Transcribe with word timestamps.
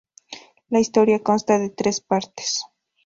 La 0.69 0.79
historia 0.79 1.21
consta 1.21 1.59
de 1.59 1.69
tres 1.69 2.01
partes. 2.01 2.65